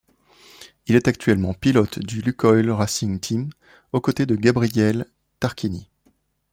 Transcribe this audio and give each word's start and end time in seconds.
Il 0.87 0.95
est 0.95 1.07
actuellement 1.07 1.53
pilote 1.53 1.99
du 1.99 2.23
Lukoil 2.23 2.71
Racing 2.71 3.19
Team, 3.19 3.51
aux 3.91 4.01
côtés 4.01 4.25
de 4.25 4.35
Gabriele 4.35 5.05
Tarquini. 5.39 5.91